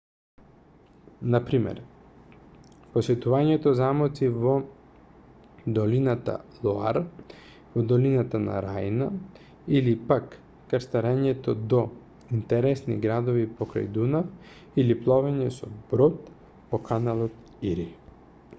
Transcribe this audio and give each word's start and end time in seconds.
на 1.33 1.39
пример 1.49 1.79
посетување 2.93 3.57
замоци 3.79 4.29
во 4.45 4.53
долината 5.75 6.37
лоар 6.67 6.99
во 7.75 7.83
долината 7.91 8.41
на 8.45 8.55
рајна 8.67 9.09
или 9.79 9.93
пак 10.13 10.33
крстарење 10.73 11.33
до 11.73 11.83
интересни 12.39 12.97
градови 13.05 13.43
покрај 13.61 13.85
дунав 13.99 14.81
или 14.85 14.97
пловење 15.05 15.53
со 15.59 15.69
брод 15.93 16.17
по 16.73 16.81
каналот 16.91 17.69
ири 17.75 17.87